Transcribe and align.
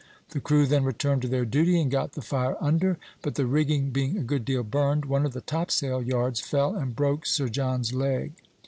The 0.29 0.39
crew 0.39 0.65
then 0.65 0.83
returned 0.83 1.21
to 1.21 1.27
their 1.27 1.45
duty 1.45 1.79
and 1.79 1.91
got 1.91 2.13
the 2.13 2.23
fire 2.23 2.57
under; 2.59 2.97
but 3.21 3.35
the 3.35 3.45
rigging 3.45 3.91
being 3.91 4.17
a 4.17 4.23
good 4.23 4.45
deal 4.45 4.63
burned, 4.63 5.05
one 5.05 5.27
of 5.27 5.33
the 5.33 5.41
topsail 5.41 6.01
yards 6.01 6.39
fell 6.39 6.75
and 6.75 6.95
broke 6.95 7.27
Sir 7.27 7.49
John's 7.49 7.93
leg. 7.93 8.33